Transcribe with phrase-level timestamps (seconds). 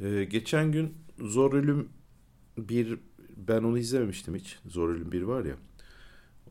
[0.00, 1.88] Ee, geçen gün Zor Ölüm
[2.58, 2.98] bir
[3.36, 4.58] ben onu izlememiştim hiç.
[4.66, 5.56] Zor Ölüm bir var ya.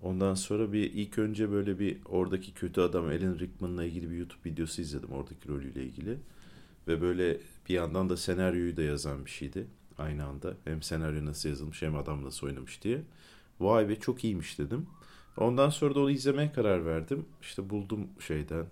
[0.01, 4.49] Ondan sonra bir ilk önce böyle bir oradaki kötü adam Alan Rickman'la ilgili bir YouTube
[4.49, 6.17] videosu izledim oradaki rolüyle ilgili.
[6.87, 7.37] Ve böyle
[7.69, 9.67] bir yandan da senaryoyu da yazan bir şeydi
[9.97, 10.57] aynı anda.
[10.65, 13.01] Hem senaryo nasıl yazılmış hem adam nasıl oynamış diye.
[13.59, 14.85] Vay be çok iyiymiş dedim.
[15.37, 17.25] Ondan sonra da onu izlemeye karar verdim.
[17.41, 18.65] İşte buldum şeyden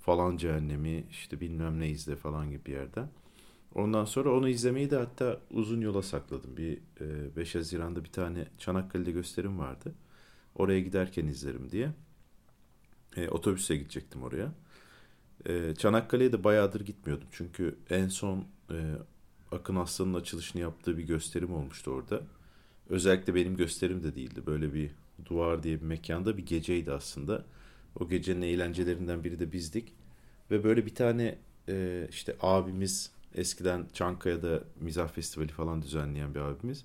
[0.00, 3.08] falan cehennemi işte bilmem ne izle falan gibi bir yerden.
[3.74, 6.56] Ondan sonra onu izlemeyi de hatta uzun yola sakladım.
[6.56, 6.78] Bir
[7.36, 9.92] 5 e, Haziran'da bir tane Çanakkale'de gösterim vardı.
[10.54, 11.90] Oraya giderken izlerim diye.
[13.16, 14.52] E, otobüse gidecektim oraya.
[15.46, 17.28] E, Çanakkale'ye de bayağıdır gitmiyordum.
[17.32, 18.94] Çünkü en son e,
[19.52, 22.20] Akın Aslan'ın açılışını yaptığı bir gösterim olmuştu orada.
[22.88, 24.42] Özellikle benim gösterim de değildi.
[24.46, 24.90] Böyle bir
[25.24, 27.44] duvar diye bir mekanda bir geceydi aslında.
[28.00, 29.92] O gecenin eğlencelerinden biri de bizdik.
[30.50, 36.84] Ve böyle bir tane e, işte abimiz eskiden Çankaya'da mizah festivali falan düzenleyen bir abimiz.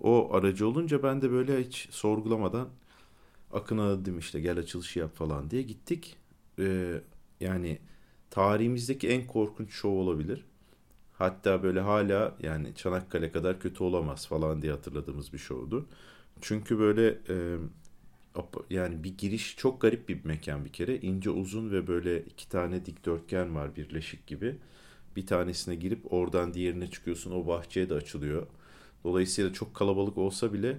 [0.00, 2.68] O aracı olunca ben de böyle hiç sorgulamadan
[3.52, 6.16] Akın'a dedim işte gel açılışı yap falan diye gittik.
[6.58, 7.00] Ee,
[7.40, 7.78] yani
[8.30, 10.44] tarihimizdeki en korkunç şov olabilir.
[11.18, 15.86] Hatta böyle hala yani Çanakkale kadar kötü olamaz falan diye hatırladığımız bir şovdu.
[16.40, 17.58] Çünkü böyle e,
[18.70, 21.00] yani bir giriş çok garip bir mekan bir kere.
[21.00, 24.56] ince uzun ve böyle iki tane dikdörtgen var birleşik gibi.
[25.18, 27.30] Bir tanesine girip oradan diğerine çıkıyorsun.
[27.30, 28.46] O bahçeye de açılıyor.
[29.04, 30.78] Dolayısıyla çok kalabalık olsa bile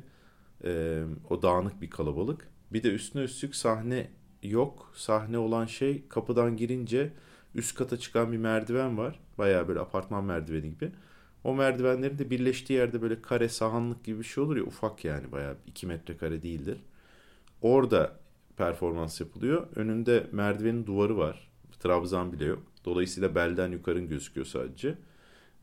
[0.63, 2.47] e, o dağınık bir kalabalık.
[2.73, 4.09] Bir de üstüne üstlük sahne
[4.43, 4.91] yok.
[4.95, 7.13] Sahne olan şey kapıdan girince
[7.55, 9.19] üst kata çıkan bir merdiven var.
[9.37, 10.91] Bayağı böyle apartman merdiveni gibi.
[11.43, 15.31] O merdivenlerin de birleştiği yerde böyle kare sahanlık gibi bir şey olur ya ufak yani
[15.31, 16.77] bayağı 2 metrekare değildir.
[17.61, 18.19] Orada
[18.57, 19.67] performans yapılıyor.
[19.75, 21.48] Önünde merdivenin duvarı var.
[21.79, 22.63] Trabzan bile yok.
[22.85, 24.97] Dolayısıyla belden yukarın gözüküyor sadece.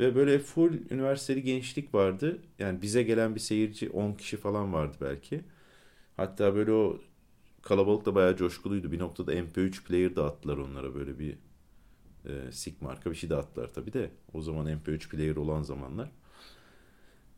[0.01, 2.39] Ve böyle full üniversiteli gençlik vardı.
[2.59, 5.45] Yani bize gelen bir seyirci 10 kişi falan vardı belki.
[6.17, 7.01] Hatta böyle o
[7.63, 8.93] kalabalık da bayağı coşkuluydu.
[8.93, 11.37] Bir noktada MP3 player dağıttılar onlara böyle bir
[12.25, 14.11] e, SIG marka bir şey dağıttılar tabii de.
[14.35, 16.11] O zaman MP3 player olan zamanlar.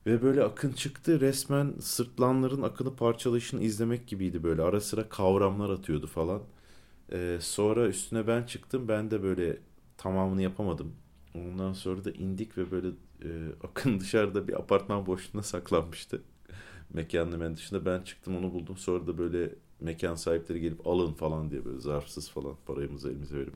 [0.07, 4.63] Ve böyle akın çıktı resmen sırtlanların akını parçalayışını izlemek gibiydi böyle.
[4.63, 6.43] Ara sıra kavramlar atıyordu falan.
[7.13, 8.89] Ee, sonra üstüne ben çıktım.
[8.89, 9.59] Ben de böyle
[9.97, 10.95] tamamını yapamadım.
[11.35, 12.89] Ondan sonra da indik ve böyle
[13.25, 13.29] e,
[13.69, 16.23] akın dışarıda bir apartman boşluğuna saklanmıştı.
[16.95, 18.77] Mekanın hemen dışında ben çıktım onu buldum.
[18.77, 23.55] Sonra da böyle mekan sahipleri gelip alın falan diye böyle zarfsız falan parayımızı elimize verip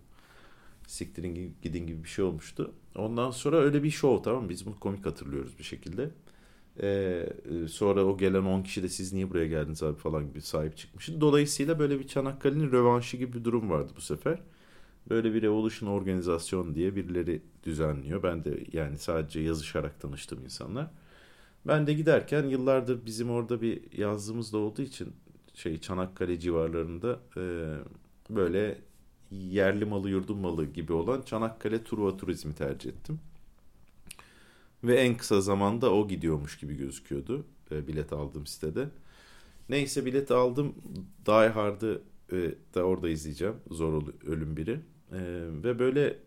[0.87, 2.73] siktirin gidin gibi bir şey olmuştu.
[2.97, 4.49] Ondan sonra öyle bir show tamam mı?
[4.49, 6.11] Biz bunu komik hatırlıyoruz bir şekilde.
[6.83, 7.29] Ee,
[7.69, 11.21] sonra o gelen 10 kişi de siz niye buraya geldiniz abi falan gibi sahip çıkmıştı.
[11.21, 14.39] Dolayısıyla böyle bir Çanakkale'nin rövanşı gibi bir durum vardı bu sefer.
[15.11, 18.23] Böyle bir Revolution organizasyon diye birileri düzenliyor.
[18.23, 20.91] Ben de yani sadece yazışarak tanıştım insanlar.
[21.67, 25.13] Ben de giderken yıllardır bizim orada bir yazdığımız da olduğu için
[25.55, 27.43] şey Çanakkale civarlarında e,
[28.31, 28.79] böyle
[29.31, 33.21] yerli malı yurdum malı gibi olan Çanakkale Truva Turizmi tercih ettim.
[34.85, 38.89] Ve en kısa zamanda o gidiyormuş gibi gözüküyordu e, bilet aldığım sitede.
[39.69, 40.75] Neyse bilet aldım.
[41.27, 43.55] Die Hard'ı e, da orada izleyeceğim.
[43.71, 44.81] Zor Ölüm biri.
[45.13, 45.21] E,
[45.65, 46.19] ve böyle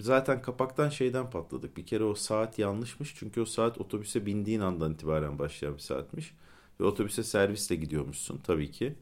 [0.00, 1.76] zaten kapaktan şeyden patladık.
[1.76, 3.14] Bir kere o saat yanlışmış.
[3.16, 6.34] Çünkü o saat otobüse bindiğin andan itibaren başlayan bir saatmiş.
[6.80, 8.94] Ve otobüse servisle gidiyormuşsun tabii ki.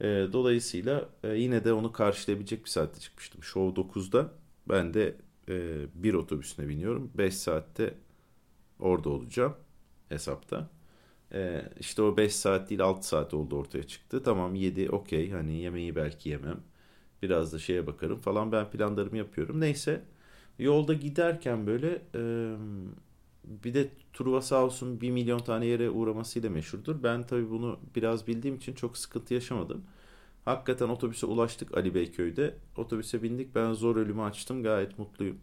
[0.00, 3.42] E, dolayısıyla e, yine de onu karşılayabilecek bir saatte çıkmıştım.
[3.42, 4.32] Show 9'da.
[4.68, 5.16] Ben de
[5.48, 7.10] e, bir otobüsüne biniyorum.
[7.14, 7.94] 5 saatte
[8.84, 9.54] orada olacağım
[10.08, 10.70] hesapta.
[11.32, 14.22] E, işte o 5 saat değil 6 saat oldu ortaya çıktı.
[14.22, 16.60] Tamam 7 okey hani yemeği belki yemem.
[17.22, 19.60] Biraz da şeye bakarım falan ben planlarımı yapıyorum.
[19.60, 20.04] Neyse
[20.58, 22.20] yolda giderken böyle e,
[23.44, 27.02] bir de Truva sağ olsun bir milyon tane yere uğramasıyla meşhurdur.
[27.02, 29.84] Ben tabii bunu biraz bildiğim için çok sıkıntı yaşamadım.
[30.44, 32.56] Hakikaten otobüse ulaştık Ali Beyköy'de.
[32.76, 33.54] Otobüse bindik.
[33.54, 34.62] Ben zor ölümü açtım.
[34.62, 35.38] Gayet mutluyum.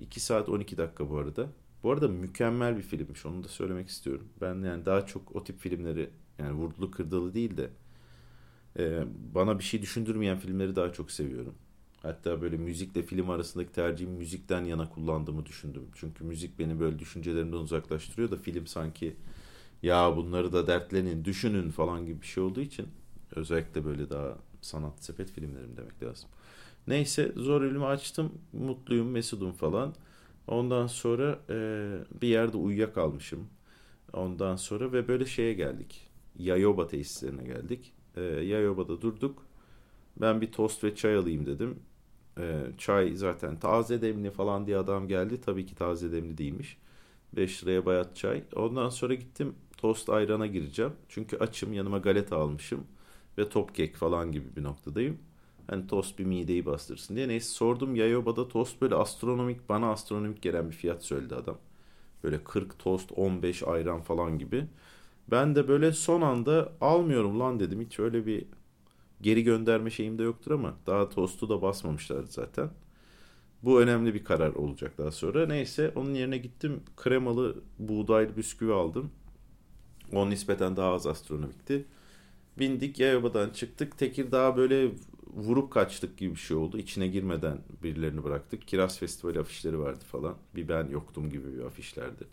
[0.00, 1.48] 2 saat 12 dakika bu arada.
[1.82, 3.26] Bu arada mükemmel bir filmmiş.
[3.26, 4.28] Onu da söylemek istiyorum.
[4.40, 7.70] Ben yani daha çok o tip filmleri yani vurdulu kırdalı değil de
[8.78, 9.04] e,
[9.34, 11.54] bana bir şey düşündürmeyen filmleri daha çok seviyorum.
[12.02, 15.82] Hatta böyle müzikle film arasındaki tercihimi müzikten yana kullandığımı düşündüm.
[15.94, 19.16] Çünkü müzik beni böyle düşüncelerimden uzaklaştırıyor da film sanki
[19.82, 22.88] ya bunları da dertlenin, düşünün falan gibi bir şey olduğu için
[23.36, 26.30] özellikle böyle daha sanat sepet filmlerim demek lazım.
[26.86, 28.32] Neyse zor ölümü açtım.
[28.52, 29.94] Mutluyum, mesudum falan.
[30.46, 31.56] Ondan sonra e,
[32.22, 33.48] bir yerde uyuyakalmışım.
[34.12, 36.10] Ondan sonra ve böyle şeye geldik.
[36.38, 37.92] Yayoba tesislerine geldik.
[38.16, 39.46] E, Yayoba'da durduk.
[40.20, 41.78] Ben bir tost ve çay alayım dedim.
[42.38, 45.40] Ee, çay zaten taze demli falan diye adam geldi.
[45.40, 46.78] Tabii ki taze demli değilmiş.
[47.36, 48.44] 5 liraya bayat çay.
[48.56, 50.92] Ondan sonra gittim tost ayrana gireceğim.
[51.08, 52.86] Çünkü açım yanıma galeta almışım.
[53.38, 55.18] Ve top kek falan gibi bir noktadayım.
[55.70, 57.28] Hani tost bir mideyi bastırsın diye.
[57.28, 61.58] Neyse sordum Yayoba'da tost böyle astronomik bana astronomik gelen bir fiyat söyledi adam.
[62.24, 64.66] Böyle 40 tost 15 ayran falan gibi.
[65.30, 67.80] Ben de böyle son anda almıyorum lan dedim.
[67.80, 68.46] Hiç öyle bir
[69.22, 72.70] geri gönderme şeyim de yoktur ama daha tostu da basmamışlardı zaten.
[73.62, 75.46] Bu önemli bir karar olacak daha sonra.
[75.46, 79.10] Neyse onun yerine gittim kremalı buğdaylı bisküvi aldım.
[80.12, 81.84] O nispeten daha az astronomikti.
[82.58, 83.98] Bindik Yayova'dan çıktık.
[83.98, 84.90] Tekirdağ böyle
[85.34, 86.78] vurup kaçtık gibi bir şey oldu.
[86.78, 88.68] İçine girmeden birilerini bıraktık.
[88.68, 90.36] Kiraz Festivali afişleri vardı falan.
[90.54, 92.24] Bir ben yoktum gibi bir afişlerdi.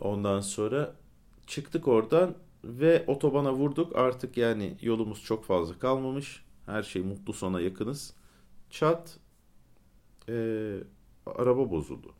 [0.00, 0.96] Ondan sonra
[1.46, 2.34] çıktık oradan
[2.64, 3.96] ve otobana vurduk.
[3.96, 6.44] Artık yani yolumuz çok fazla kalmamış.
[6.66, 8.14] Her şey mutlu sona yakınız.
[8.70, 9.18] Çat
[10.28, 10.34] e,
[11.26, 12.14] araba bozuldu.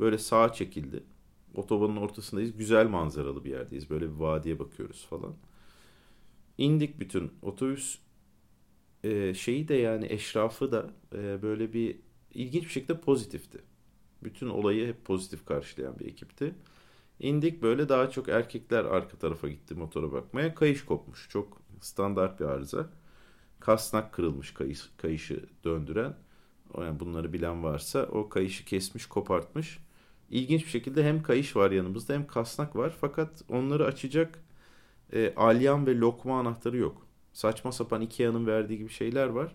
[0.00, 1.02] Böyle sağa çekildi.
[1.54, 2.56] Otobanın ortasındayız.
[2.56, 3.90] Güzel manzaralı bir yerdeyiz.
[3.90, 5.34] Böyle bir vadiye bakıyoruz falan.
[6.58, 7.98] İndik bütün otobüs
[9.04, 11.96] e, şeyi de yani eşrafı da e, böyle bir
[12.34, 13.58] ilginç bir şekilde pozitifti.
[14.22, 16.54] Bütün olayı hep pozitif karşılayan bir ekipti.
[17.20, 20.54] İndik böyle daha çok erkekler arka tarafa gitti motora bakmaya.
[20.54, 21.28] Kayış kopmuş.
[21.30, 22.90] Çok standart bir arıza.
[23.60, 26.16] Kasnak kırılmış kayış, kayışı döndüren.
[26.78, 29.78] Yani bunları bilen varsa o kayışı kesmiş, kopartmış.
[30.30, 32.96] İlginç bir şekilde hem kayış var yanımızda hem kasnak var.
[33.00, 34.38] Fakat onları açacak
[35.12, 37.06] e, alyan ve lokma anahtarı yok.
[37.32, 39.54] Saçma sapan Ikea'nın verdiği gibi şeyler var.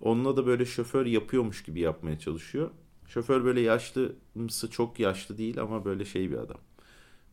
[0.00, 2.70] Onunla da böyle şoför yapıyormuş gibi yapmaya çalışıyor.
[3.08, 6.60] Şoför böyle yaşlı mısı çok yaşlı değil ama böyle şey bir adam.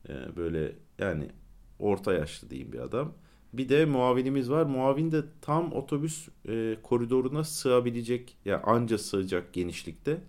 [0.10, 1.30] Ee, böyle yani
[1.80, 3.14] orta yaşlı diyeyim bir adam.
[3.54, 4.66] Bir de muavinimiz var.
[4.66, 10.22] Muavin de tam otobüs e, koridoruna sığabilecek ya yani anca sığacak genişlikte.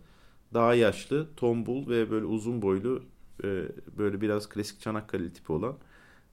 [0.54, 3.02] Daha yaşlı, tombul ve böyle uzun boylu
[3.44, 3.68] e,
[3.98, 5.76] böyle biraz klasik Çanakkale tipi olan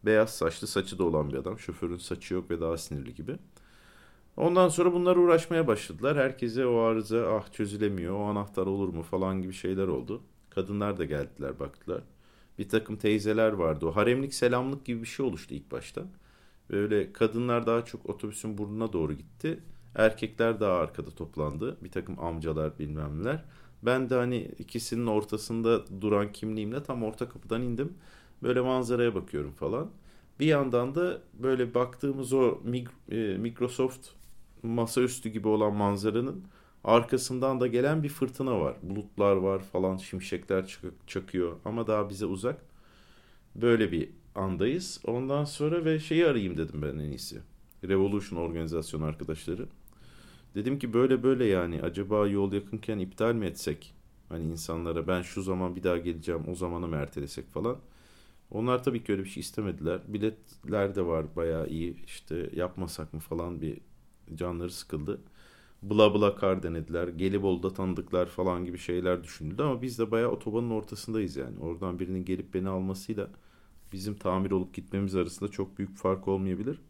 [0.06, 1.60] beyaz saçlı saçı da olan bir adam.
[1.60, 3.36] Şoförün saçı yok ve daha sinirli gibi.
[4.38, 6.18] Ondan sonra bunlar uğraşmaya başladılar.
[6.18, 10.22] Herkese o arıza ah çözülemiyor, o anahtar olur mu falan gibi şeyler oldu.
[10.50, 12.02] Kadınlar da geldiler baktılar.
[12.60, 13.86] Bir takım teyzeler vardı.
[13.86, 16.04] O haremlik selamlık gibi bir şey oluştu ilk başta.
[16.70, 19.60] Böyle kadınlar daha çok otobüsün burnuna doğru gitti.
[19.96, 21.78] Erkekler daha arkada toplandı.
[21.84, 23.44] Bir takım amcalar bilmem neler.
[23.84, 27.94] Ben de hani ikisinin ortasında duran kimliğimle tam orta kapıdan indim.
[28.44, 29.90] Böyle manzaraya bakıyorum falan.
[30.40, 32.60] Bir yandan da böyle baktığımız o
[33.12, 34.08] e, Microsoft
[34.64, 36.44] masaüstü gibi olan manzaranın
[36.84, 38.76] arkasından da gelen bir fırtına var.
[38.84, 42.62] Bulutlar var falan, şimşekler çakıyor ama daha bize uzak.
[43.56, 45.02] Böyle bir andayız.
[45.08, 47.40] Ondan sonra ve şeyi arayayım dedim ben en iyisi.
[47.84, 49.66] Revolution organizasyon arkadaşları.
[50.56, 53.94] Dedim ki böyle böyle yani acaba yol yakınken iptal mi etsek?
[54.30, 57.78] Hani insanlara ben şu zaman bir daha geleceğim o zamanı mı ertelesek falan.
[58.52, 60.02] Onlar tabii ki öyle bir şey istemediler.
[60.08, 62.06] Biletler de var bayağı iyi.
[62.06, 63.78] İşte yapmasak mı falan bir
[64.36, 65.22] canları sıkıldı.
[65.82, 67.08] Bula bula kar denediler.
[67.08, 71.60] Gelibolu'da tanıdıklar falan gibi şeyler düşünüldü ama biz de bayağı otobanın ortasındayız yani.
[71.60, 73.28] Oradan birinin gelip beni almasıyla
[73.94, 76.82] bizim tamir olup gitmemiz arasında çok büyük fark olmayabilir.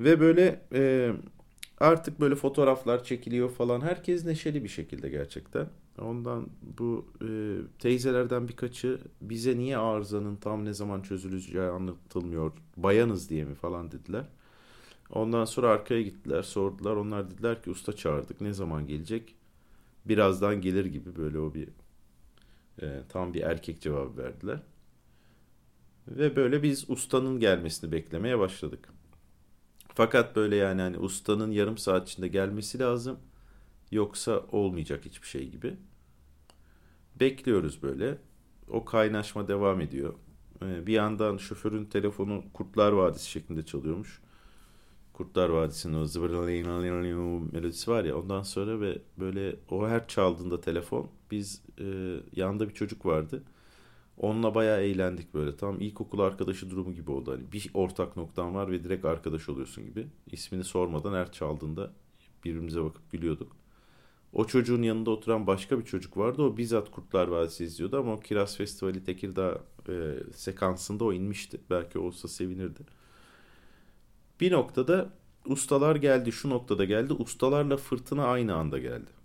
[0.00, 1.12] Ve böyle e,
[1.80, 3.80] artık böyle fotoğraflar çekiliyor falan.
[3.80, 5.68] Herkes neşeli bir şekilde gerçekten.
[5.98, 6.48] Ondan
[6.78, 7.28] bu e,
[7.78, 12.52] teyzelerden birkaçı bize niye arızanın tam ne zaman çözüleceği anlatılmıyor.
[12.76, 14.24] Bayanız diye mi falan dediler.
[15.10, 16.96] Ondan sonra arkaya gittiler sordular.
[16.96, 19.34] Onlar dediler ki usta çağırdık ne zaman gelecek?
[20.04, 21.68] Birazdan gelir gibi böyle o bir
[22.82, 24.62] e, tam bir erkek cevabı verdiler.
[26.08, 28.88] Ve böyle biz ustanın gelmesini beklemeye başladık.
[29.98, 33.18] Fakat böyle yani hani ustanın yarım saat içinde gelmesi lazım.
[33.90, 35.76] Yoksa olmayacak hiçbir şey gibi.
[37.20, 38.18] Bekliyoruz böyle.
[38.68, 40.14] O kaynaşma devam ediyor.
[40.62, 44.20] Ee, bir yandan şoförün telefonu Kurtlar Vadisi şeklinde çalıyormuş.
[45.12, 51.10] Kurtlar Vadisi'nin o zıvırlalayın melodisi var ya ondan sonra ve böyle o her çaldığında telefon
[51.30, 51.84] biz e,
[52.32, 53.42] yanında bir çocuk vardı.
[54.18, 55.56] Onunla bayağı eğlendik böyle.
[55.56, 57.32] Tam ilkokul arkadaşı durumu gibi oldu.
[57.32, 60.06] Hani bir ortak noktan var ve direkt arkadaş oluyorsun gibi.
[60.32, 61.92] İsmini sormadan her çaldığında
[62.44, 63.56] birbirimize bakıp gülüyorduk.
[64.32, 66.42] O çocuğun yanında oturan başka bir çocuk vardı.
[66.42, 71.60] O bizzat Kurtlar Vadisi izliyordu ama o Kiraz Festivali Tekirdağ e, sekansında o inmişti.
[71.70, 72.80] Belki olsa sevinirdi.
[74.40, 75.10] Bir noktada
[75.46, 76.32] ustalar geldi.
[76.32, 77.12] Şu noktada geldi.
[77.12, 79.17] Ustalarla fırtına aynı anda geldi.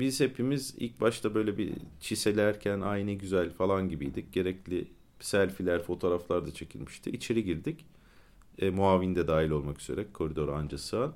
[0.00, 4.32] Biz hepimiz ilk başta böyle bir çiselerken aynı güzel falan gibiydik.
[4.32, 4.88] Gerekli
[5.20, 7.10] selfiler, fotoğraflar da çekilmişti.
[7.10, 7.86] İçeri girdik.
[8.58, 11.14] E, muavin de dahil olmak üzere koridor anca sığan.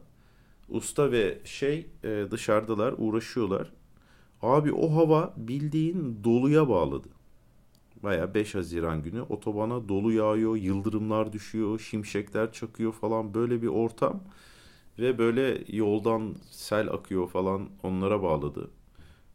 [0.68, 3.72] Usta ve şey e, dışarıdalar uğraşıyorlar.
[4.42, 7.08] Abi o hava bildiğin doluya bağladı.
[8.02, 14.20] Baya 5 Haziran günü otobana dolu yağıyor, yıldırımlar düşüyor, şimşekler çakıyor falan böyle bir ortam.
[15.00, 18.70] Ve böyle yoldan sel akıyor falan onlara bağladı.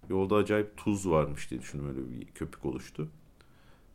[0.10, 3.07] Yolda acayip tuz varmış diye düşündüm öyle bir köpük oluştu.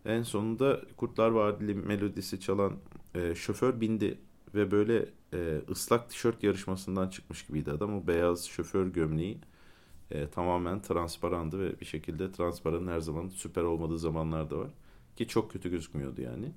[0.04, 2.72] En sonunda Kurtlar Vadili melodisi çalan
[3.14, 4.18] e, şoför bindi
[4.54, 7.94] ve böyle e, ıslak tişört yarışmasından çıkmış gibiydi adam.
[7.94, 9.38] O beyaz şoför gömleği
[10.10, 14.70] e, tamamen transparandı ve bir şekilde transparanın her zaman süper olmadığı zamanlar da var.
[15.16, 16.52] Ki çok kötü gözükmüyordu yani.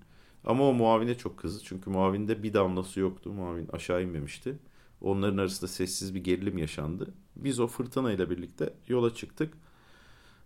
[0.46, 1.64] Ama o muavine çok kızdı.
[1.66, 3.34] Çünkü muavinde bir damlası yoktu.
[3.34, 4.60] Muavin aşağı inmemişti.
[5.04, 7.14] Onların arasında sessiz bir gerilim yaşandı.
[7.36, 9.54] Biz o fırtına ile birlikte yola çıktık.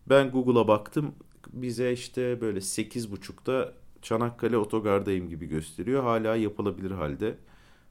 [0.10, 1.16] Ben Google'a baktım.
[1.54, 6.04] Bize işte böyle 8.30'da Çanakkale Otogar'dayım gibi gösteriyor.
[6.04, 7.38] Hala yapılabilir halde.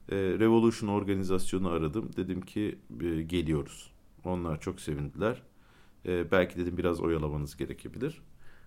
[0.09, 2.09] Ee, Revolution organizasyonu aradım.
[2.17, 3.91] Dedim ki e, geliyoruz.
[4.25, 5.41] Onlar çok sevindiler.
[6.05, 8.21] Ee, belki dedim biraz oyalamanız gerekebilir.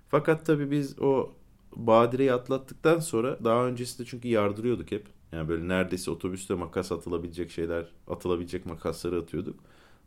[0.09, 1.33] Fakat tabii biz o
[1.77, 5.07] badireyi atlattıktan sonra daha öncesinde çünkü yardırıyorduk hep.
[5.33, 9.61] Yani böyle neredeyse otobüste makas atılabilecek şeyler, atılabilecek makasları atıyorduk.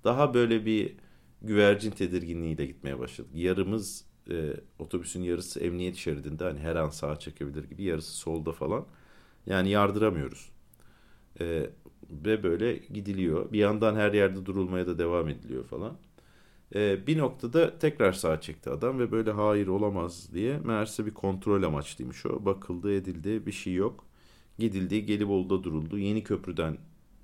[0.04, 0.96] Daha böyle bir
[1.42, 3.32] güvercin tedirginliğiyle gitmeye başladık.
[3.36, 8.86] Yarımız e, otobüsün yarısı emniyet şeridinde hani her an sağa çekebilir gibi yarısı solda falan.
[9.46, 10.52] Yani yardıramıyoruz.
[11.40, 11.70] E,
[12.10, 13.52] ve böyle gidiliyor.
[13.52, 15.98] Bir yandan her yerde durulmaya da devam ediliyor falan.
[16.76, 21.64] E, bir noktada tekrar sağa çekti adam ve böyle hayır olamaz diye meğerse bir kontrol
[21.64, 22.46] amaçlıymış o.
[22.46, 24.06] Bakıldı edildi bir şey yok.
[24.60, 25.98] Gidildi Gelibolu'da duruldu.
[25.98, 26.78] Yeni köprüden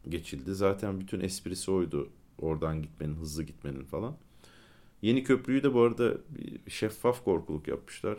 [0.09, 0.55] geçildi.
[0.55, 4.17] Zaten bütün esprisi oydu oradan gitmenin, hızlı gitmenin falan.
[5.01, 6.17] Yeni köprüyü de bu arada
[6.67, 8.17] şeffaf korkuluk yapmışlar.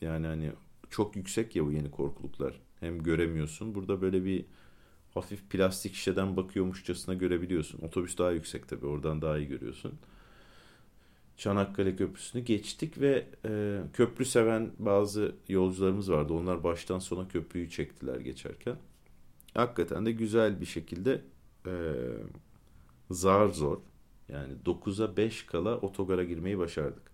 [0.00, 0.52] Yani hani
[0.90, 2.60] çok yüksek ya bu yeni korkuluklar.
[2.80, 3.74] Hem göremiyorsun.
[3.74, 4.44] Burada böyle bir
[5.14, 7.78] hafif plastik şişeden bakıyormuşçasına görebiliyorsun.
[7.78, 8.86] Otobüs daha yüksek tabii.
[8.86, 9.92] Oradan daha iyi görüyorsun.
[11.38, 16.32] Çanakkale Köprüsü'nü geçtik ve e, köprü seven bazı yolcularımız vardı.
[16.32, 18.76] Onlar baştan sona köprüyü çektiler geçerken.
[19.54, 21.20] Hakikaten de güzel bir şekilde
[21.66, 21.72] e,
[23.10, 23.78] zar zor
[24.28, 27.10] yani 9'a 5 kala otogara girmeyi başardık.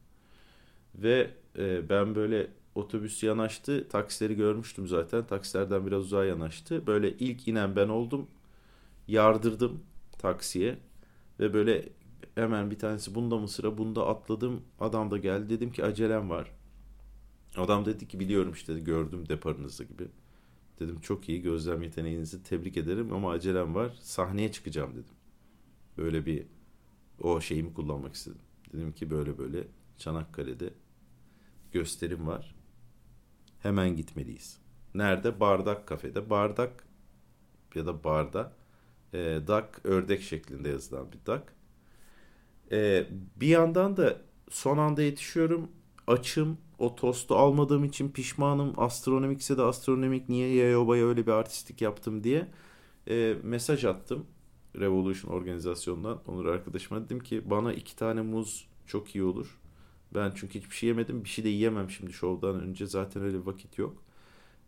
[0.95, 3.89] Ve e, ben böyle otobüs yanaştı.
[3.89, 5.27] Taksileri görmüştüm zaten.
[5.27, 6.87] Taksilerden biraz uzağa yanaştı.
[6.87, 8.27] Böyle ilk inen ben oldum.
[9.09, 9.83] Yardırdım
[10.19, 10.79] taksiye.
[11.41, 11.85] Ve böyle
[12.35, 14.63] hemen bir tanesi bunda mı sıra bunda atladım.
[14.81, 15.49] Adam da geldi.
[15.51, 16.51] Dedim ki acelem var.
[17.57, 20.09] Adam dedi ki biliyorum işte gördüm deparınızı gibi.
[20.81, 23.93] Dedim çok iyi gözlem yeteneğinizi tebrik ederim ama acelem var.
[24.01, 25.15] Sahneye çıkacağım dedim.
[25.99, 26.47] Böyle bir
[27.21, 28.41] o şeyimi kullanmak istedim.
[28.73, 29.65] Dedim ki böyle böyle
[29.99, 30.71] Çanakkale'de
[31.73, 32.55] gösterim var.
[33.61, 34.59] Hemen gitmeliyiz.
[34.95, 35.41] Nerede?
[35.41, 36.31] Bardak kafede.
[36.31, 36.85] Bardak
[37.75, 38.53] ya da barda
[39.13, 41.54] e, dak ördek şeklinde yazılan bir dak.
[42.73, 43.07] E,
[43.37, 45.69] bir yandan da son anda yetişiyorum.
[46.07, 46.59] Açım.
[46.79, 48.73] O tostu almadığım için pişmanım.
[48.77, 52.49] Astronomikse de astronomik niye Yayoba'ya öyle bir artistik yaptım diye
[53.09, 54.27] e, mesaj attım.
[54.81, 59.59] Revolution organizasyondan Onur arkadaşıma dedim ki bana iki tane muz çok iyi olur.
[60.15, 61.25] Ben çünkü hiçbir şey yemedim.
[61.25, 62.87] Bir şey de yiyemem şimdi şovdan önce.
[62.87, 64.03] Zaten öyle vakit yok.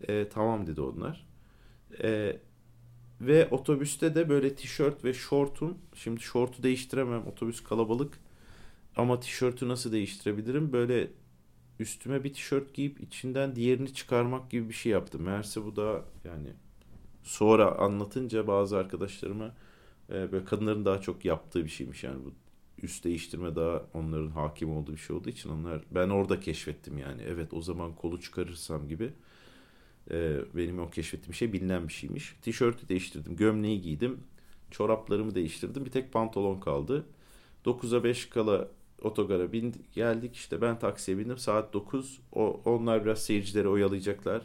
[0.08, 1.26] E, tamam dedi onlar.
[2.02, 2.40] E,
[3.20, 5.78] ve otobüste de böyle tişört ve şortum.
[5.94, 7.26] Şimdi şortu değiştiremem.
[7.26, 8.18] Otobüs kalabalık.
[8.96, 10.72] Ama tişörtü nasıl değiştirebilirim?
[10.72, 11.10] Böyle
[11.80, 15.22] üstüme bir tişört giyip içinden diğerini çıkarmak gibi bir şey yaptım.
[15.22, 16.52] Meğerse bu da yani
[17.22, 19.54] sonra anlatınca bazı arkadaşlarıma
[20.10, 22.32] e, böyle kadınların daha çok yaptığı bir şeymiş yani bu
[22.82, 27.22] üst değiştirme daha onların hakim olduğu bir şey olduğu için onlar ben orada keşfettim yani
[27.22, 29.12] evet o zaman kolu çıkarırsam gibi
[30.10, 32.36] e, benim o keşfettiğim şey bilinen bir şeymiş.
[32.42, 34.20] Tişörtü değiştirdim, gömleği giydim,
[34.70, 37.06] çoraplarımı değiştirdim, bir tek pantolon kaldı.
[37.64, 38.68] 9'a 5 kala
[39.02, 44.42] otogara bindik, geldik işte ben taksiye bindim saat 9 o, onlar biraz seyircileri oyalayacaklar.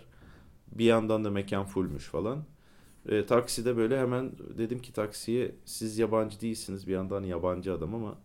[0.71, 2.45] Bir yandan da mekan fullmüş falan.
[3.09, 8.17] E, takside böyle hemen dedim ki taksiye siz yabancı değilsiniz bir yandan yabancı adam ama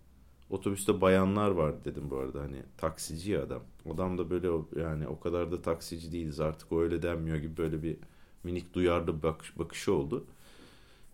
[0.51, 3.63] otobüste bayanlar var dedim bu arada hani taksici adam.
[3.95, 4.49] Adam da böyle
[4.81, 7.97] yani o kadar da taksici değiliz artık o öyle denmiyor gibi böyle bir
[8.45, 10.25] minik duyarlı bakış, bakışı oldu.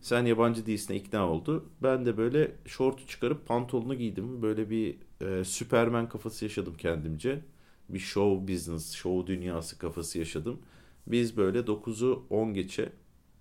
[0.00, 1.64] Sen yabancı değilsin ikna oldu.
[1.82, 4.42] Ben de böyle şortu çıkarıp pantolonu giydim.
[4.42, 7.40] Böyle bir e, Süpermen kafası yaşadım kendimce.
[7.88, 10.60] Bir show business, show dünyası kafası yaşadım.
[11.06, 12.92] Biz böyle 9'u 10 geçe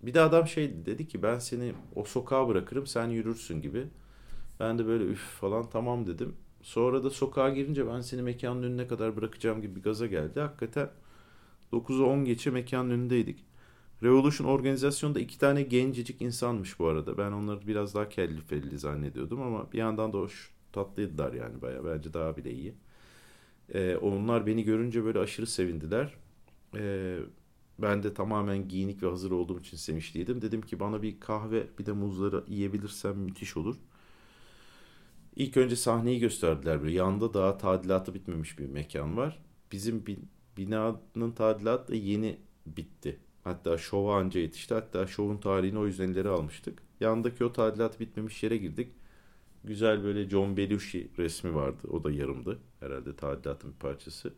[0.03, 3.87] bir de adam şey dedi ki ben seni o sokağa bırakırım sen yürürsün gibi.
[4.61, 6.35] Ben de böyle üf falan tamam dedim.
[6.61, 10.39] Sonra da sokağa girince ben seni mekanın önüne kadar bırakacağım gibi bir gaza geldi.
[10.39, 10.89] Hakikaten
[11.71, 13.45] 9'u 10 geçe mekanın önündeydik.
[14.03, 17.17] Revolution organizasyonda iki tane gencecik insanmış bu arada.
[17.17, 21.85] Ben onları biraz daha kelli felli zannediyordum ama bir yandan da hoş tatlıydılar yani bayağı.
[21.85, 22.73] Bence daha bile iyi.
[23.73, 26.15] Ee, onlar beni görünce böyle aşırı sevindiler.
[26.75, 27.19] Ee,
[27.79, 30.41] ben de tamamen giyinik ve hazır olduğum için sevinçliydim.
[30.41, 33.75] Dedim ki bana bir kahve bir de muzları yiyebilirsem müthiş olur.
[35.35, 36.93] İlk önce sahneyi gösterdiler böyle.
[36.93, 39.41] Yanında daha tadilatı bitmemiş bir mekan var.
[39.71, 40.05] Bizim
[40.57, 43.19] binanın tadilatı yeni bitti.
[43.43, 44.73] Hatta şova anca yetişti.
[44.73, 46.79] Hatta şovun tarihini o yüzden ileri almıştık.
[46.99, 48.91] Yandaki o tadilat bitmemiş yere girdik.
[49.63, 51.87] Güzel böyle John Belushi resmi vardı.
[51.91, 52.59] O da yarımdı.
[52.79, 54.33] Herhalde tadilatın bir parçası.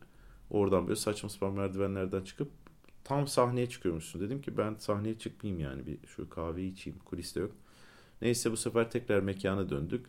[0.50, 2.50] Oradan böyle saçma sapan merdivenlerden çıkıp
[3.04, 4.20] tam sahneye çıkıyormuşsun.
[4.20, 5.86] Dedim ki ben sahneye çıkmayayım yani.
[5.86, 6.98] Bir şu kahve içeyim.
[6.98, 7.52] Kuliste yok.
[8.22, 10.06] Neyse bu sefer tekrar mekana döndük.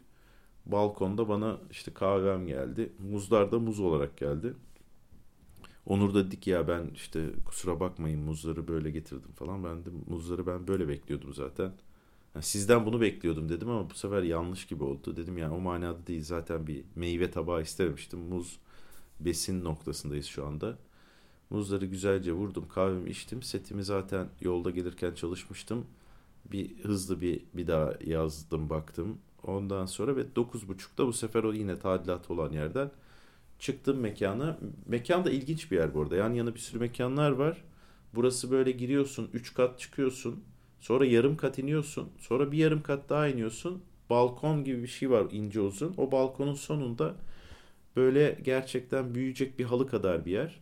[0.65, 2.93] Balkonda bana işte kahvem geldi.
[3.11, 4.53] Muzlar da muz olarak geldi.
[5.85, 9.63] Onur da dedik ya ben işte kusura bakmayın muzları böyle getirdim falan.
[9.63, 11.73] Ben de muzları ben böyle bekliyordum zaten.
[12.35, 15.15] Yani sizden bunu bekliyordum dedim ama bu sefer yanlış gibi oldu.
[15.15, 18.19] Dedim yani o manada değil zaten bir meyve tabağı istememiştim.
[18.19, 18.59] Muz
[19.19, 20.77] besin noktasındayız şu anda.
[21.49, 23.43] Muzları güzelce vurdum kahvemi içtim.
[23.43, 25.85] Setimi zaten yolda gelirken çalışmıştım.
[26.51, 29.17] Bir hızlı bir bir daha yazdım baktım.
[29.47, 32.91] Ondan sonra ve 9.30'da bu sefer o yine tadilat olan yerden
[33.59, 34.59] çıktım mekana.
[34.85, 36.15] Mekan da ilginç bir yer bu arada.
[36.15, 37.63] Yan yana bir sürü mekanlar var.
[38.15, 40.43] Burası böyle giriyorsun, 3 kat çıkıyorsun.
[40.79, 42.09] Sonra yarım kat iniyorsun.
[42.17, 43.83] Sonra bir yarım kat daha iniyorsun.
[44.09, 45.93] Balkon gibi bir şey var ince uzun.
[45.97, 47.15] O balkonun sonunda
[47.95, 50.59] böyle gerçekten büyüyecek bir halı kadar bir yer.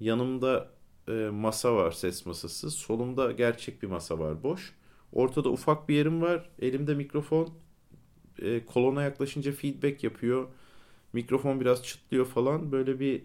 [0.00, 0.70] Yanımda
[1.08, 2.70] e, masa var ses masası.
[2.70, 4.74] Solumda gerçek bir masa var boş.
[5.12, 6.50] Ortada ufak bir yerim var.
[6.58, 7.65] Elimde mikrofon.
[8.42, 10.48] E, kolona yaklaşınca feedback yapıyor
[11.12, 13.22] mikrofon biraz çıtlıyor falan böyle bir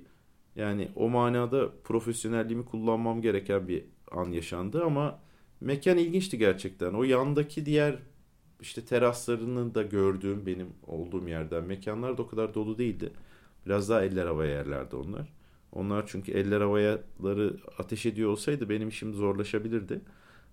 [0.56, 5.20] yani o manada profesyonelliğimi kullanmam gereken bir an yaşandı ama
[5.62, 6.94] mekan ilginçti gerçekten.
[6.94, 8.00] O yandaki diğer
[8.62, 13.13] işte teraslarını da gördüğüm benim olduğum yerden mekanlar da o kadar dolu değildi.
[13.65, 15.34] Biraz daha eller havaya yerlerdi onlar.
[15.71, 20.02] Onlar çünkü eller havayaları ateş ediyor olsaydı benim işim zorlaşabilirdi.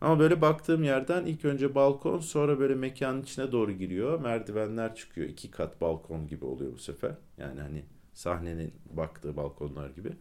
[0.01, 4.21] Ama böyle baktığım yerden ilk önce balkon sonra böyle mekanın içine doğru giriyor.
[4.21, 5.29] Merdivenler çıkıyor.
[5.29, 7.15] iki kat balkon gibi oluyor bu sefer.
[7.39, 7.85] Yani hani
[8.15, 10.13] sahnenin baktığı balkonlar gibi.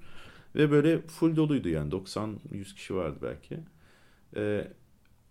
[0.56, 3.60] Ve böyle full doluydu yani 90-100 kişi vardı belki.
[4.36, 4.68] Ee,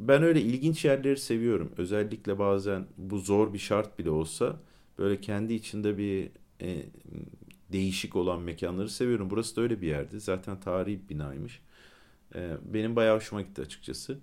[0.00, 1.72] ben öyle ilginç yerleri seviyorum.
[1.78, 4.60] Özellikle bazen bu zor bir şart bile olsa
[4.98, 6.30] böyle kendi içinde bir
[6.62, 6.82] e,
[7.72, 9.30] değişik olan mekanları seviyorum.
[9.30, 10.20] Burası da öyle bir yerdi.
[10.20, 11.60] Zaten tarihi bir binaymış.
[12.34, 14.18] Ee, benim bayağı hoşuma gitti açıkçası.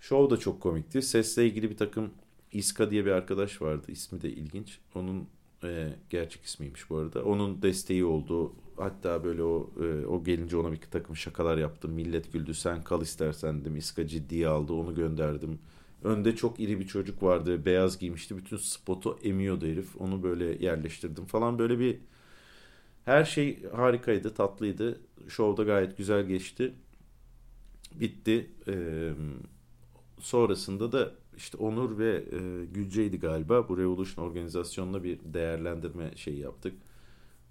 [0.00, 1.02] Show da çok komikti.
[1.02, 2.10] Sesle ilgili bir takım
[2.52, 3.86] İska diye bir arkadaş vardı.
[3.88, 4.78] İsmi de ilginç.
[4.94, 5.28] Onun
[5.64, 7.24] e, gerçek ismiymiş bu arada.
[7.24, 8.52] Onun desteği oldu.
[8.76, 11.92] Hatta böyle o e, o gelince ona bir takım şakalar yaptım.
[11.92, 12.54] Millet güldü.
[12.54, 13.76] Sen kal istersen dedim.
[13.76, 14.72] İska ciddiye aldı.
[14.72, 15.58] Onu gönderdim.
[16.04, 17.64] Önde çok iri bir çocuk vardı.
[17.66, 18.36] Beyaz giymişti.
[18.36, 20.00] Bütün spotu emiyordu herif.
[20.00, 21.58] Onu böyle yerleştirdim falan.
[21.58, 21.98] Böyle bir
[23.04, 25.00] her şey harikaydı, tatlıydı.
[25.28, 26.74] Şovda gayet güzel geçti.
[27.94, 28.50] Bitti.
[28.66, 29.12] Eee
[30.20, 36.74] sonrasında da işte Onur ve e, Gülce'ydi galiba bu Revolution organizasyonla bir değerlendirme şeyi yaptık.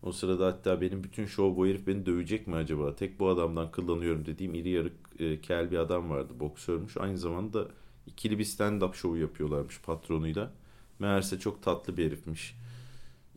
[0.04, 2.96] O sırada hatta benim bütün show bu herif beni dövecek mi acaba?
[2.96, 6.34] Tek bu adamdan kullanıyorum dediğim iri yarık e, kel bir adam vardı.
[6.40, 6.98] Boksörmüş.
[6.98, 7.68] Aynı zamanda
[8.08, 10.52] ikili bir stand-up show yapıyorlarmış patronuyla.
[11.00, 12.56] Meğerse çok tatlı bir herifmiş.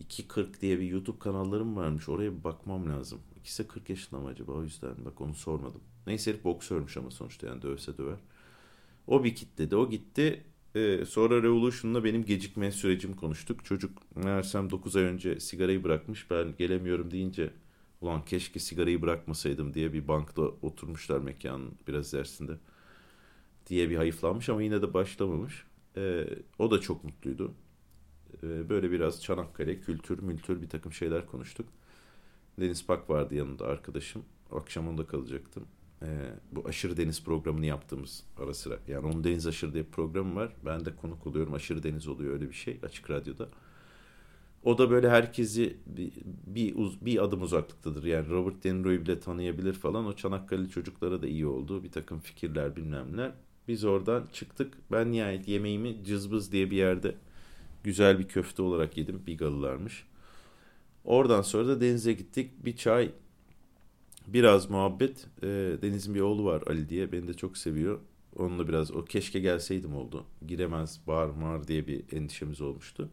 [0.09, 2.09] 2.40 diye bir YouTube kanallarım varmış.
[2.09, 3.21] Oraya bir bakmam lazım.
[3.37, 4.53] İkisi 40 yaşında mı acaba?
[4.53, 5.81] O yüzden bak onu sormadım.
[6.07, 8.19] Neyse herif boksörmüş ama sonuçta yani dövse döver.
[9.11, 9.77] O bir kitledi.
[9.77, 10.45] O gitti.
[10.75, 13.65] Ee, sonra Revolution'la benim gecikme sürecim konuştuk.
[13.65, 16.31] Çocuk meğersem 9 ay önce sigarayı bırakmış.
[16.31, 17.51] Ben gelemiyorum deyince
[18.01, 22.53] ulan keşke sigarayı bırakmasaydım diye bir bankta oturmuşlar mekanın biraz dersinde
[23.67, 25.65] diye bir hayıflanmış ama yine de başlamamış.
[25.97, 27.55] Ee, o da çok mutluydu.
[28.43, 31.69] Ee, böyle biraz Çanakkale, kültür, mültür bir takım şeyler konuştuk.
[32.61, 34.25] Deniz Pak vardı yanında arkadaşım.
[34.51, 35.67] Akşam onda kalacaktım
[36.03, 36.07] e,
[36.53, 38.79] bu Aşırı Deniz programını yaptığımız ara sıra.
[38.89, 40.53] Yani onun Deniz Aşırı diye bir programı var.
[40.65, 41.55] Ben de konuk oluyorum.
[41.55, 43.49] Aşırı Deniz oluyor öyle bir şey Açık Radyo'da.
[44.65, 46.13] O da böyle herkesi bir,
[46.47, 48.05] bir, bir adım uzaklıktadır.
[48.05, 50.07] Yani Robert De Niro'yu bile tanıyabilir falan.
[50.07, 51.85] O Çanakkale çocuklara da iyi oldu.
[51.85, 53.33] Bir takım fikirler bilmem neler.
[53.69, 54.75] Biz oradan çıktık.
[54.93, 57.15] Ben nihayet yemeğimi Cızbız diye bir yerde
[57.85, 59.23] güzel bir köfte olarak yedim.
[59.27, 60.07] Bigalılarmış.
[61.05, 62.65] Oradan sonra da denize gittik.
[62.65, 63.11] Bir çay
[64.33, 65.27] biraz muhabbet.
[65.43, 65.47] E,
[65.83, 67.13] Deniz'in bir oğlu var Ali diye.
[67.13, 67.99] Beni de çok seviyor.
[68.37, 70.25] Onunla biraz o keşke gelseydim oldu.
[70.47, 73.11] Giremez bağır mağır diye bir endişemiz olmuştu.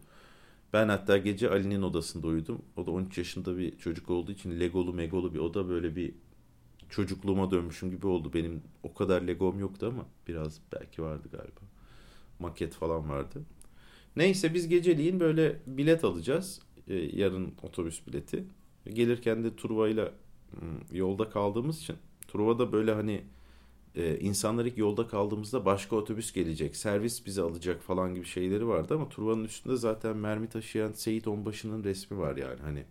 [0.74, 2.62] Ben hatta gece Ali'nin odasında uyudum.
[2.78, 6.14] O da 13 yaşında bir çocuk olduğu için Legolu megolu bir oda böyle bir
[6.90, 8.34] çocukluğuma dönmüşüm gibi oldu.
[8.34, 11.62] Benim o kadar Legom yoktu ama biraz belki vardı galiba.
[12.40, 13.42] Maket falan vardı.
[14.16, 16.62] Neyse biz geceliğin böyle bilet alacağız.
[16.88, 18.44] Ee, yarın otobüs bileti.
[18.94, 20.14] Gelirken de Truva'yla hmm,
[20.92, 21.96] yolda kaldığımız için
[22.28, 23.24] Truva'da böyle hani
[23.96, 28.96] e, insanlar ilk yolda kaldığımızda başka otobüs gelecek, servis bizi alacak falan gibi şeyleri vardı
[28.96, 32.84] ama Truva'nın üstünde zaten mermi taşıyan Seyit Onbaşı'nın resmi var yani hani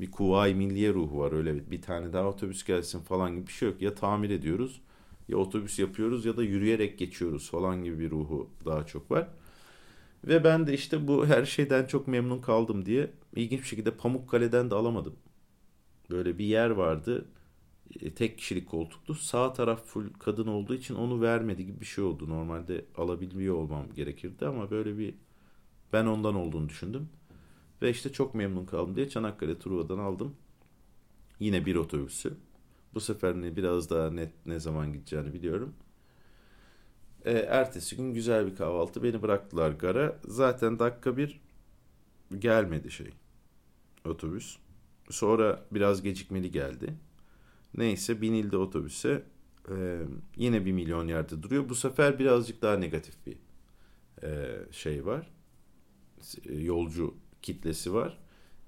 [0.00, 3.68] bir Kuvayi Milliye ruhu var öyle bir tane daha otobüs gelsin falan gibi bir şey
[3.68, 3.82] yok.
[3.82, 4.80] Ya tamir ediyoruz
[5.28, 9.28] ya otobüs yapıyoruz ya da yürüyerek geçiyoruz falan gibi bir ruhu daha çok var.
[10.24, 14.70] Ve ben de işte bu her şeyden çok memnun kaldım diye ilginç bir şekilde Pamukkale'den
[14.70, 15.16] de alamadım.
[16.10, 17.26] Böyle bir yer vardı.
[18.00, 19.14] E, tek kişilik koltuklu.
[19.14, 22.28] Sağ taraf full kadın olduğu için onu vermedi gibi bir şey oldu.
[22.28, 25.14] Normalde alabiliyor olmam gerekirdi ama böyle bir
[25.92, 27.08] ben ondan olduğunu düşündüm.
[27.82, 30.36] Ve işte çok memnun kaldım diye Çanakkale Truva'dan aldım.
[31.40, 32.34] Yine bir otobüsü.
[32.94, 35.74] Bu sefer ne biraz daha net ne zaman gideceğini biliyorum.
[37.24, 39.02] E, ertesi gün güzel bir kahvaltı.
[39.02, 40.18] Beni bıraktılar gara.
[40.24, 41.40] Zaten dakika bir
[42.38, 43.10] gelmedi şey.
[44.04, 44.58] Otobüs.
[45.10, 46.94] Sonra biraz gecikmeli geldi.
[47.76, 49.22] Neyse binildi otobüse.
[49.68, 50.02] E,
[50.36, 51.68] yine bir milyon yerde duruyor.
[51.68, 53.36] Bu sefer birazcık daha negatif bir
[54.22, 55.30] e, şey var.
[56.48, 58.18] E, yolcu kitlesi var.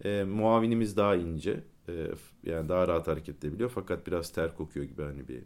[0.04, 1.64] E, muavinimiz daha ince.
[1.88, 2.08] E,
[2.44, 3.70] yani daha rahat hareket edebiliyor.
[3.70, 5.42] Fakat biraz ter kokuyor gibi hani bir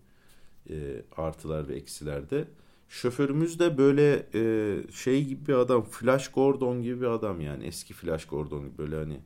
[0.70, 2.48] e, artılar ve eksilerde.
[2.88, 5.82] Şoförümüz de böyle e, şey gibi bir adam.
[5.82, 7.64] Flash Gordon gibi bir adam yani.
[7.64, 9.20] Eski Flash Gordon gibi böyle hani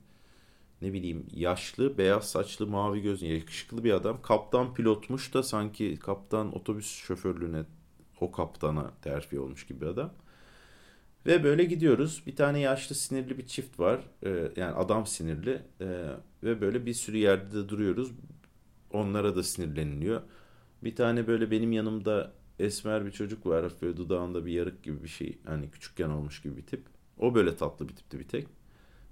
[0.83, 4.23] ne bileyim yaşlı, beyaz saçlı, mavi gözlü, yakışıklı bir adam.
[4.23, 7.65] Kaptan pilotmuş da sanki kaptan otobüs şoförlüğüne
[8.21, 10.13] o kaptana terfi olmuş gibi bir adam.
[11.27, 12.23] Ve böyle gidiyoruz.
[12.27, 14.01] Bir tane yaşlı sinirli bir çift var.
[14.25, 15.63] Ee, yani adam sinirli.
[15.81, 16.07] Ee,
[16.43, 18.11] ve böyle bir sürü yerde de duruyoruz.
[18.93, 20.23] Onlara da sinirleniliyor.
[20.85, 23.73] Bir tane böyle benim yanımda esmer bir çocuk var.
[23.83, 25.39] Böyle dudağında bir yarık gibi bir şey.
[25.47, 26.85] Hani küçükken olmuş gibi bir tip.
[27.19, 28.47] O böyle tatlı bir tipti bir tek.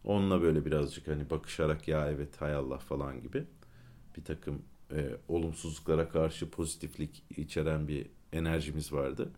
[0.09, 3.45] Onunla böyle birazcık hani bakışarak ya evet hay Allah falan gibi
[4.17, 9.31] bir takım e, olumsuzluklara karşı pozitiflik içeren bir enerjimiz vardı.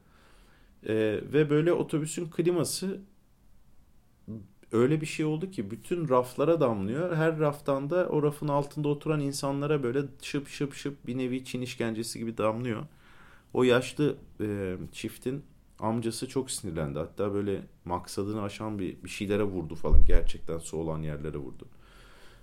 [0.87, 0.95] E,
[1.33, 3.01] ve böyle otobüsün kliması
[4.73, 7.17] öyle bir şey oldu ki bütün raflara damlıyor.
[7.17, 11.63] Her raftan da o rafın altında oturan insanlara böyle şıp şıp şıp bir nevi Çin
[11.63, 12.87] işkencesi gibi damlıyor.
[13.55, 15.45] O yaşlı e, çiftin
[15.81, 16.99] amcası çok sinirlendi.
[16.99, 20.05] Hatta böyle maksadını aşan bir, bir şeylere vurdu falan.
[20.05, 21.67] Gerçekten su olan yerlere vurdu.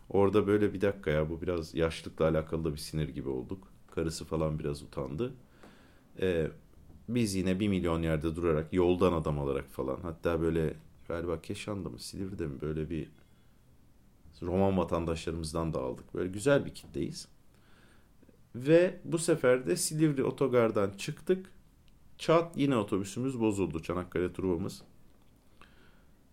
[0.10, 3.68] Orada böyle bir dakika ya bu biraz yaşlıkla alakalı da bir sinir gibi olduk.
[3.92, 5.34] Karısı falan biraz utandı.
[6.22, 6.48] Ee,
[7.10, 10.74] biz yine bir milyon yerde durarak yoldan adam alarak falan hatta böyle
[11.08, 13.10] galiba Keşan'da mı Silivri'de mi böyle bir
[14.42, 16.14] Roman vatandaşlarımızdan da aldık.
[16.14, 17.28] Böyle güzel bir kitleyiz.
[18.56, 21.52] Ve bu sefer de Silivri otogardan çıktık.
[22.18, 23.82] Çat yine otobüsümüz bozuldu.
[23.82, 24.82] Çanakkale Truva'mız.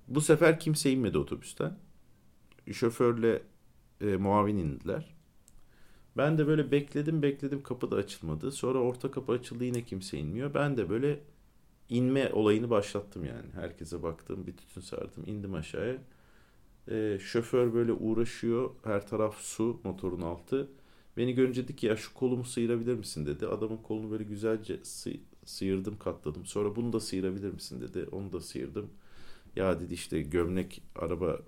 [0.09, 1.79] Bu sefer kimse inmedi otobüsten.
[2.73, 3.43] Şoförle
[4.01, 5.15] e, muavin indiler.
[6.17, 8.53] Ben de böyle bekledim bekledim kapı da açılmadı.
[8.53, 10.55] Sonra orta kapı açıldı yine kimse inmiyor.
[10.55, 11.21] Ben de böyle
[11.89, 13.53] inme olayını başlattım yani.
[13.55, 15.97] Herkese baktım bir tütün sardım indim aşağıya.
[16.89, 18.71] E, şoför böyle uğraşıyor.
[18.85, 20.69] Her taraf su motorun altı.
[21.17, 23.47] Beni görünce dedi ki ya şu kolumu sıyırabilir misin dedi.
[23.47, 24.85] Adamın kolunu böyle güzelce
[25.47, 26.47] sıyırdım katladım.
[26.47, 28.07] Sonra bunu da sıyırabilir misin dedi.
[28.13, 28.91] Onu da sıyırdım.
[29.57, 31.41] Ya dedi işte gömlek araba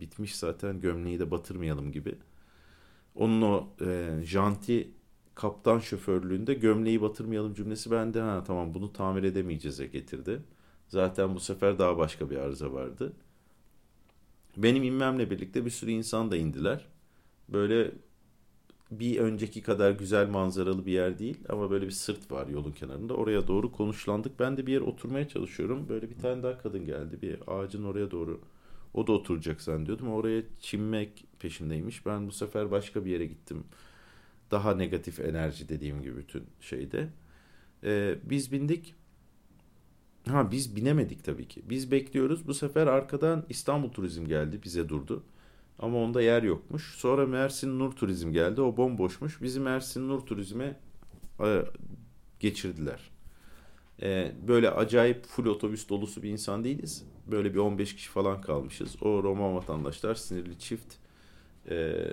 [0.00, 2.14] bitmiş zaten gömleği de batırmayalım gibi.
[3.14, 4.90] Onun o e, janti
[5.34, 10.42] kaptan şoförlüğünde gömleği batırmayalım cümlesi bende ha tamam bunu tamir edemeyeceğiz'e getirdi.
[10.88, 13.12] Zaten bu sefer daha başka bir arıza vardı.
[14.56, 16.86] Benim inmemle birlikte bir sürü insan da indiler.
[17.48, 17.92] Böyle
[18.90, 23.14] bir önceki kadar güzel manzaralı bir yer değil ama böyle bir sırt var yolun kenarında.
[23.14, 24.40] Oraya doğru konuşlandık.
[24.40, 25.88] Ben de bir yer oturmaya çalışıyorum.
[25.88, 27.22] Böyle bir tane daha kadın geldi.
[27.22, 28.40] Bir ağacın oraya doğru
[28.94, 30.12] o da oturacak zannediyordum.
[30.12, 32.06] Oraya çinmek peşindeymiş.
[32.06, 33.64] Ben bu sefer başka bir yere gittim.
[34.50, 37.08] Daha negatif enerji dediğim gibi bütün şeyde.
[37.84, 38.94] Ee, biz bindik.
[40.28, 41.62] Ha biz binemedik tabii ki.
[41.70, 42.46] Biz bekliyoruz.
[42.46, 44.60] Bu sefer arkadan İstanbul Turizm geldi.
[44.64, 45.22] Bize durdu.
[45.78, 46.94] Ama onda yer yokmuş.
[46.94, 48.60] Sonra Mersin Nur Turizm geldi.
[48.60, 49.42] O bomboşmuş.
[49.42, 50.80] Bizi Mersin Nur Turizm'e
[51.40, 51.62] e,
[52.40, 53.10] geçirdiler.
[54.02, 57.04] E, böyle acayip full otobüs dolusu bir insan değiliz.
[57.26, 59.02] Böyle bir 15 kişi falan kalmışız.
[59.02, 60.94] O Roma vatandaşlar sinirli çift.
[61.70, 62.06] E,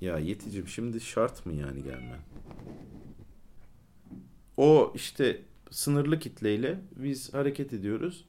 [0.00, 2.20] ya Yeticim şimdi şart mı yani gelmen?
[4.56, 8.24] O işte sınırlı kitleyle biz hareket ediyoruz.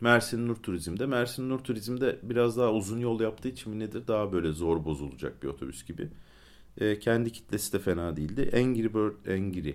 [0.00, 1.06] Mersin Nur Turizm'de.
[1.06, 5.48] Mersin Nur Turizm'de biraz daha uzun yol yaptığı için nedir daha böyle zor bozulacak bir
[5.48, 6.08] otobüs gibi.
[6.78, 8.50] E, kendi kitlesi de fena değildi.
[8.54, 9.74] Angry Bird, Angry,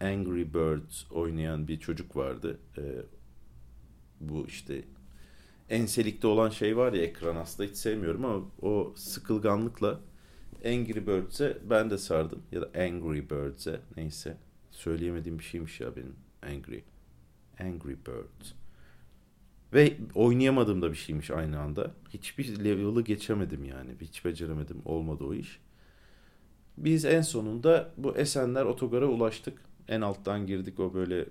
[0.00, 2.58] Angry Birds oynayan bir çocuk vardı.
[2.78, 2.82] E,
[4.20, 4.84] bu işte
[5.70, 10.00] enselikte olan şey var ya ekran aslında hiç sevmiyorum ama o sıkılganlıkla
[10.64, 12.42] Angry Birds'e ben de sardım.
[12.52, 14.36] Ya da Angry Birds'e neyse.
[14.70, 16.16] Söyleyemediğim bir şeymiş ya benim.
[16.42, 16.80] Angry.
[17.60, 18.57] Angry Birds.
[19.72, 21.90] Ve oynayamadığım da bir şeymiş aynı anda.
[22.10, 23.90] Hiçbir level'ı geçemedim yani.
[24.00, 24.82] Hiç beceremedim.
[24.84, 25.60] Olmadı o iş.
[26.76, 29.58] Biz en sonunda bu Esenler Otogar'a ulaştık.
[29.88, 31.26] En alttan girdik o böyle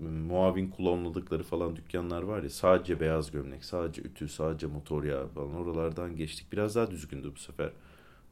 [0.00, 5.54] muavin kullanıldıkları falan dükkanlar var ya sadece beyaz gömlek, sadece ütü, sadece motor yağı falan
[5.54, 6.52] oralardan geçtik.
[6.52, 7.70] Biraz daha düzgündü bu sefer.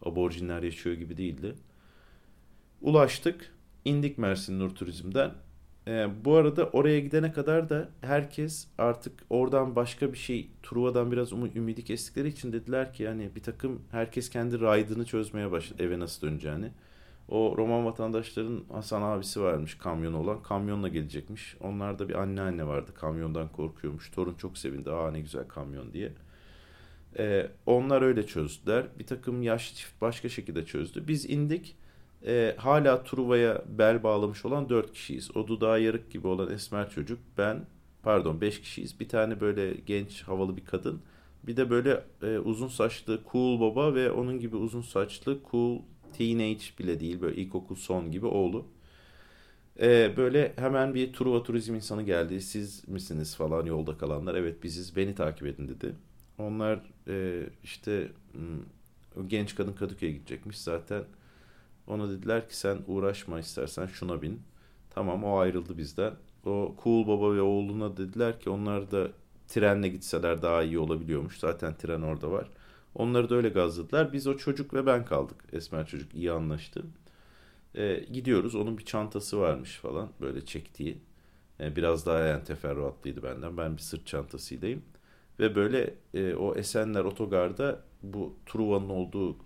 [0.03, 1.55] Aborjinler yaşıyor gibi değildi.
[2.81, 3.55] Ulaştık.
[3.85, 5.35] indik Mersin Nur Turizm'den.
[5.89, 11.33] Ee, bu arada oraya gidene kadar da herkes artık oradan başka bir şey Truva'dan biraz
[11.33, 16.01] um ümidi kestikleri için dediler ki yani bir takım herkes kendi raydını çözmeye başladı eve
[16.01, 16.71] nasıl döneceğini.
[17.29, 20.43] O Roman vatandaşların Hasan abisi varmış kamyon olan.
[20.43, 21.57] Kamyonla gelecekmiş.
[21.61, 22.91] Onlarda bir anneanne vardı.
[22.95, 24.11] Kamyondan korkuyormuş.
[24.11, 24.91] Torun çok sevindi.
[24.91, 26.13] Aa ne güzel kamyon diye.
[27.19, 28.87] Ee, onlar öyle çözdüler.
[28.99, 31.09] Bir takım yaşlı çift başka şekilde çözdü.
[31.09, 31.77] Biz indik.
[32.27, 35.37] Ee, hala Truva'ya bel bağlamış olan dört kişiyiz.
[35.37, 37.19] O dudağı yarık gibi olan esmer çocuk.
[37.39, 37.67] Ben
[38.03, 39.01] pardon beş kişiyiz.
[39.01, 41.03] Bir tane böyle genç havalı bir kadın.
[41.47, 45.79] Bir de böyle e, uzun saçlı cool baba ve onun gibi uzun saçlı cool
[46.13, 48.67] teenage bile değil böyle ilkokul son gibi oğlu.
[49.81, 52.41] Ee, böyle hemen bir Truva turizm insanı geldi.
[52.41, 54.35] Siz misiniz falan yolda kalanlar.
[54.35, 55.95] Evet biziz beni takip edin dedi.
[56.39, 61.05] Onlar e, işte hmm, genç kadın Kadıköy'e gidecekmiş zaten.
[61.89, 64.43] Ona dediler ki sen uğraşma istersen şuna bin.
[64.91, 66.15] Tamam o ayrıldı bizden.
[66.47, 69.09] O cool baba ve oğluna dediler ki onlar da
[69.49, 71.39] trenle gitseler daha iyi olabiliyormuş.
[71.39, 72.51] Zaten tren orada var.
[72.95, 74.13] Onları da öyle gazladılar.
[74.13, 75.45] Biz o çocuk ve ben kaldık.
[75.53, 76.83] Esmer çocuk iyi anlaştı.
[77.75, 78.55] Ee, gidiyoruz.
[78.55, 80.09] Onun bir çantası varmış falan.
[80.21, 80.99] Böyle çektiği.
[81.61, 83.57] Ee, biraz daha yani teferruatlıydı benden.
[83.57, 84.83] Ben bir sırt çantasıydayım.
[85.41, 89.37] Ve böyle e, o Esenler Otogar'da bu Truva'nın olduğu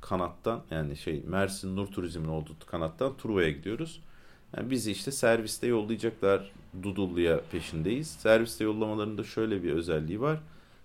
[0.00, 4.00] kanattan yani şey Mersin Nur Turizm'in olduğu kanattan Truva'ya gidiyoruz.
[4.56, 8.10] Yani bizi işte serviste yollayacaklar Dudullu'ya peşindeyiz.
[8.10, 10.40] Serviste yollamalarında şöyle bir özelliği var.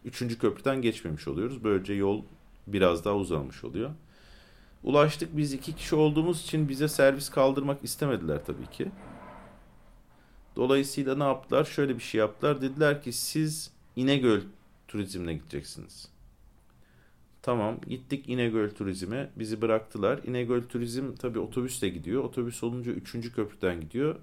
[0.05, 1.63] Üçüncü köprüden geçmemiş oluyoruz.
[1.63, 2.21] Böylece yol
[2.67, 3.91] biraz daha uzamış oluyor.
[4.83, 8.91] Ulaştık biz iki kişi olduğumuz için bize servis kaldırmak istemediler tabii ki.
[10.55, 11.65] Dolayısıyla ne yaptılar?
[11.65, 12.61] Şöyle bir şey yaptılar.
[12.61, 14.41] Dediler ki siz İnegöl
[14.87, 16.14] turizmine gideceksiniz.
[17.45, 19.29] Tamam gittik İnegöl turizme.
[19.35, 20.19] Bizi bıraktılar.
[20.23, 22.23] İnegöl turizm tabii otobüsle gidiyor.
[22.23, 24.15] Otobüs olunca üçüncü köprüden gidiyor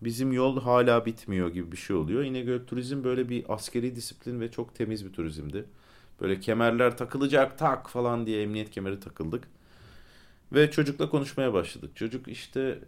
[0.00, 2.24] bizim yol hala bitmiyor gibi bir şey oluyor.
[2.24, 5.64] İnegöl Turizm böyle bir askeri disiplin ve çok temiz bir turizmdi.
[6.20, 9.44] Böyle kemerler takılacak tak falan diye emniyet kemeri takıldık.
[10.52, 11.96] Ve çocukla konuşmaya başladık.
[11.96, 12.78] Çocuk işte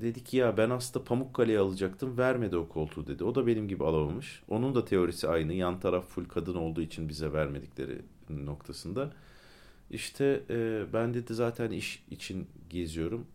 [0.00, 3.24] dedi ki ya ben aslında Pamukkale'ye alacaktım vermedi o koltuğu dedi.
[3.24, 4.42] O da benim gibi alamamış.
[4.48, 5.52] Onun da teorisi aynı.
[5.52, 9.12] Yan taraf full kadın olduğu için bize vermedikleri noktasında.
[9.90, 13.26] İşte e, ben dedi zaten iş için geziyorum.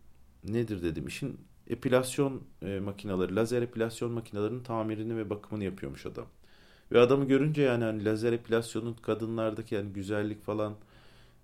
[0.44, 6.26] Nedir dedim işin epilasyon e, makineleri, lazer epilasyon makinelerinin tamirini ve bakımını yapıyormuş adam.
[6.92, 10.74] Ve adamı görünce yani hani lazer epilasyonun kadınlardaki yani güzellik falan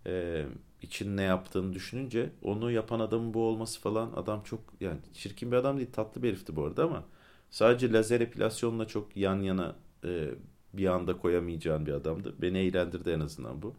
[0.06, 0.44] e,
[0.82, 5.56] için ne yaptığını düşününce onu yapan adamın bu olması falan adam çok yani çirkin bir
[5.56, 7.04] adam değil tatlı bir herifti bu arada ama
[7.50, 10.30] sadece lazer epilasyonla çok yan yana e,
[10.74, 12.34] bir anda koyamayacağın bir adamdı.
[12.42, 13.74] Beni eğlendirdi en azından bu.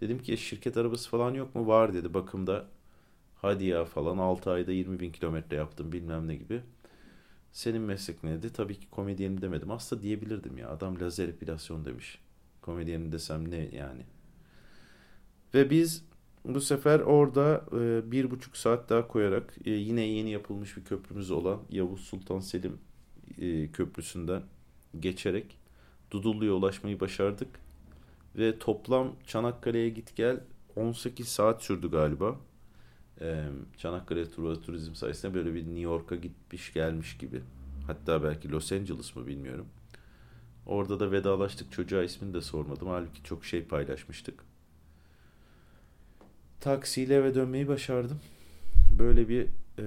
[0.00, 1.66] Dedim ki şirket arabası falan yok mu?
[1.66, 2.66] Var dedi bakımda
[3.42, 6.62] hadi ya falan 6 ayda 20 bin kilometre yaptım bilmem ne gibi.
[7.52, 8.52] Senin meslek neydi?
[8.52, 9.70] Tabii ki komedyenim demedim.
[9.70, 10.68] Aslında diyebilirdim ya.
[10.70, 12.18] Adam lazer epilasyon demiş.
[12.62, 14.02] Komedyenim desem ne yani.
[15.54, 16.04] Ve biz
[16.44, 21.30] bu sefer orada e, bir buçuk saat daha koyarak e, yine yeni yapılmış bir köprümüz
[21.30, 22.78] olan Yavuz Sultan Selim
[23.38, 24.42] e, Köprüsü'nden
[25.00, 25.58] geçerek
[26.10, 27.48] Dudullu'ya ulaşmayı başardık.
[28.36, 30.40] Ve toplam Çanakkale'ye git gel
[30.76, 32.36] 18 saat sürdü galiba
[33.20, 33.44] e,
[33.76, 37.42] Çanakkale Truva Turizm sayesinde böyle bir New York'a gitmiş gelmiş gibi.
[37.86, 39.66] Hatta belki Los Angeles mı bilmiyorum.
[40.66, 41.72] Orada da vedalaştık.
[41.72, 42.88] Çocuğa ismini de sormadım.
[42.88, 44.44] Halbuki çok şey paylaşmıştık.
[46.62, 48.20] Taksiyle eve dönmeyi başardım.
[48.98, 49.46] Böyle bir
[49.78, 49.84] e,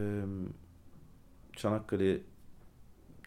[1.55, 2.19] Çanakkale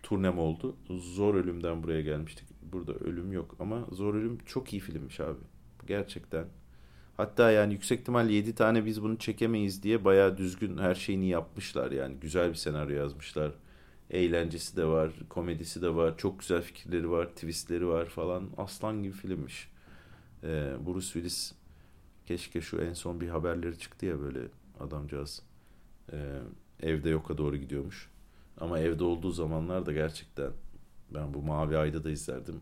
[0.03, 0.77] turnem oldu.
[0.91, 2.49] Zor Ölüm'den buraya gelmiştik.
[2.73, 5.39] Burada ölüm yok ama Zor Ölüm çok iyi filmmiş abi.
[5.87, 6.45] Gerçekten
[7.17, 11.91] Hatta yani yüksek ihtimalle 7 tane biz bunu çekemeyiz diye bayağı düzgün her şeyini yapmışlar
[11.91, 12.17] yani.
[12.21, 13.53] Güzel bir senaryo yazmışlar.
[14.11, 18.51] Eğlencesi de var, komedisi de var, çok güzel fikirleri var, twistleri var falan.
[18.57, 19.69] Aslan gibi filmmiş.
[20.45, 21.58] Ee, Bruce Willis
[22.29, 24.41] Keşke şu en son bir haberleri çıktı ya böyle
[24.81, 25.43] adamcağız
[26.13, 26.39] e,
[26.83, 28.11] evde yoka doğru gidiyormuş.
[28.61, 30.51] Ama evde olduğu zamanlar da gerçekten
[31.11, 32.61] ben bu Mavi Ay'da da izlerdim.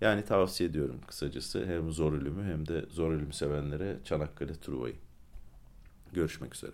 [0.00, 4.96] Yani tavsiye ediyorum kısacası hem zor ölümü hem de zor ölüm sevenlere Çanakkale Truva'yı.
[6.12, 6.72] Görüşmek üzere.